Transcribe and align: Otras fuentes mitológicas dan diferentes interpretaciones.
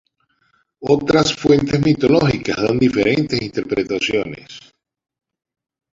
Otras 0.79 1.31
fuentes 1.35 1.79
mitológicas 1.79 2.55
dan 2.59 2.79
diferentes 2.79 3.39
interpretaciones. 3.39 4.73